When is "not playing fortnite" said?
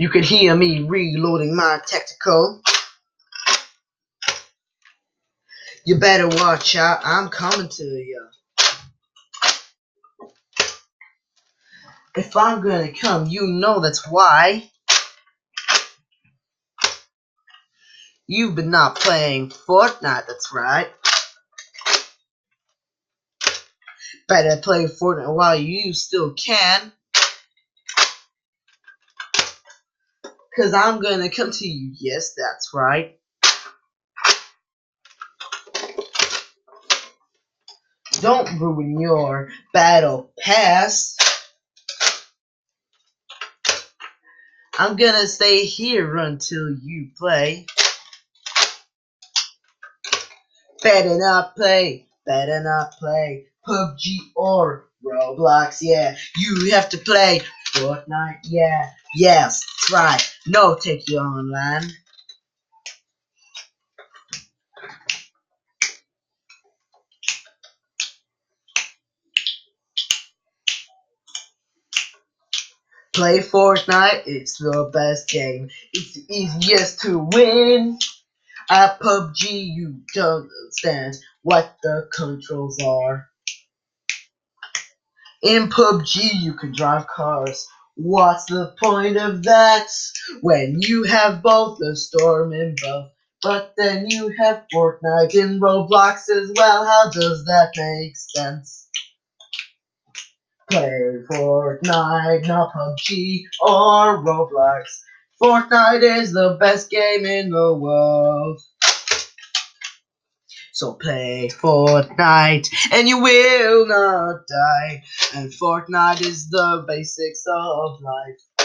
18.70-20.28